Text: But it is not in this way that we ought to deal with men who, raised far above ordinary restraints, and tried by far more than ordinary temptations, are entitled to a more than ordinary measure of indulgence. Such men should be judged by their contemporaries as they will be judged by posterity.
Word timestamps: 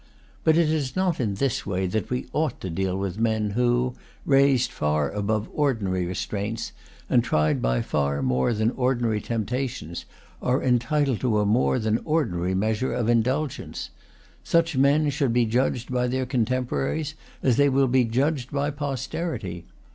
But 0.43 0.57
it 0.57 0.67
is 0.67 0.95
not 0.95 1.19
in 1.19 1.35
this 1.35 1.63
way 1.63 1.85
that 1.85 2.09
we 2.09 2.25
ought 2.33 2.59
to 2.61 2.71
deal 2.71 2.97
with 2.97 3.19
men 3.19 3.51
who, 3.51 3.93
raised 4.25 4.71
far 4.71 5.11
above 5.11 5.47
ordinary 5.53 6.07
restraints, 6.07 6.71
and 7.07 7.23
tried 7.23 7.61
by 7.61 7.83
far 7.83 8.23
more 8.23 8.51
than 8.51 8.71
ordinary 8.71 9.21
temptations, 9.21 10.05
are 10.41 10.63
entitled 10.63 11.19
to 11.19 11.37
a 11.37 11.45
more 11.45 11.77
than 11.77 11.99
ordinary 12.03 12.55
measure 12.55 12.93
of 12.95 13.09
indulgence. 13.09 13.91
Such 14.43 14.75
men 14.75 15.11
should 15.11 15.33
be 15.33 15.45
judged 15.45 15.91
by 15.91 16.07
their 16.07 16.25
contemporaries 16.25 17.13
as 17.43 17.57
they 17.57 17.69
will 17.69 17.87
be 17.87 18.03
judged 18.03 18.51
by 18.51 18.71
posterity. 18.71 19.65